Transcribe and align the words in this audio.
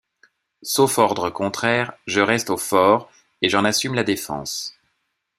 Sauf 0.63 0.97
ordre 0.97 1.29
contraire, 1.29 1.93
je 2.07 2.21
reste 2.21 2.49
au 2.49 2.57
fort 2.57 3.11
et 3.43 3.49
j’en 3.49 3.65
assume 3.65 3.93
la 3.93 4.03
défense. 4.03 4.75